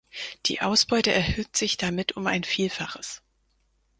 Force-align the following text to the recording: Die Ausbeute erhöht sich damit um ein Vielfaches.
Die 0.47 0.61
Ausbeute 0.61 1.11
erhöht 1.11 1.55
sich 1.55 1.77
damit 1.77 2.17
um 2.17 2.25
ein 2.25 2.43
Vielfaches. 2.43 3.21